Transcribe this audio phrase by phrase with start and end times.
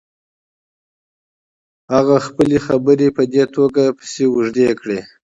[1.93, 4.99] هغه خپلې خبرې په دې توګه پسې اوږدې کړې.